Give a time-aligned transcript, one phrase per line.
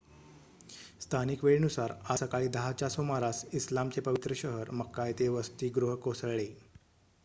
[1.01, 6.47] स्थानिक वेळेनुसार आज सकाळी 10 च्या सुमारास इस्लामचे पवित्र शहर मक्का येथे वसतिगृह कोसळले